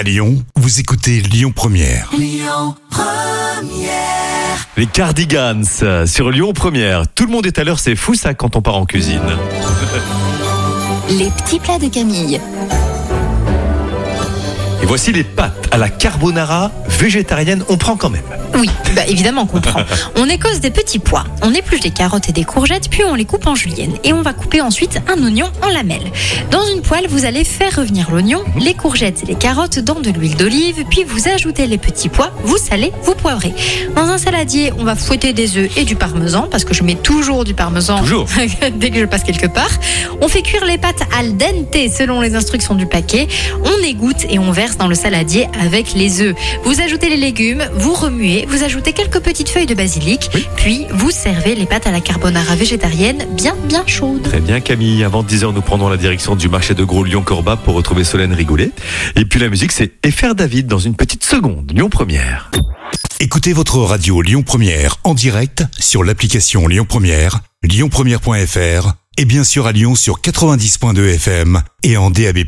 [0.00, 2.10] À Lyon, vous écoutez Lyon Première.
[4.78, 7.06] Les Cardigans euh, sur Lyon Première.
[7.06, 9.20] Tout le monde est à l'heure, c'est fou ça quand on part en cuisine.
[11.10, 12.40] Les petits plats de Camille.
[14.82, 17.64] Et voici les pâtes à la carbonara végétarienne.
[17.68, 18.22] On prend quand même.
[18.58, 19.80] Oui, bah évidemment qu'on prend.
[20.16, 23.24] On écosse des petits pois, on épluche des carottes et des courgettes, puis on les
[23.24, 23.92] coupe en julienne.
[24.04, 26.10] Et on va couper ensuite un oignon en lamelles.
[26.50, 30.10] Dans une poêle, vous allez faire revenir l'oignon, les courgettes et les carottes dans de
[30.10, 33.54] l'huile d'olive, puis vous ajoutez les petits pois, vous salez, vous poivrez.
[33.94, 36.96] Dans un saladier, on va fouetter des œufs et du parmesan, parce que je mets
[36.96, 38.26] toujours du parmesan Toujours.
[38.74, 39.70] dès que je passe quelque part.
[40.20, 43.28] On fait cuire les pâtes al dente selon les instructions du paquet.
[43.64, 46.36] On égoutte et on verse dans le saladier avec les œufs.
[46.64, 51.10] Vous ajoutez les légumes, vous remuez, vous ajoutez quelques petites feuilles de basilic, puis vous
[51.10, 54.22] servez les pâtes à la carbonara végétarienne bien bien chaudes.
[54.22, 57.74] Très bien Camille, avant 10h nous prendrons la direction du marché de gros Lyon-Corba pour
[57.74, 58.70] retrouver Solène Rigoulet.
[59.16, 62.50] Et puis la musique c'est FR David dans une petite seconde, Lyon Première.
[63.20, 69.66] Écoutez votre radio Lyon Première en direct sur l'application Lyon Première, lyonpremière.fr et bien sûr
[69.66, 72.38] à Lyon sur 90.2 FM et en DAB+.